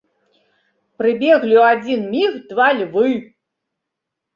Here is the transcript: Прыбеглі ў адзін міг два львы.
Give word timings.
Прыбеглі 1.01 1.55
ў 1.65 1.69
адзін 1.75 2.01
міг 2.17 2.31
два 2.51 2.67
львы. 2.83 3.09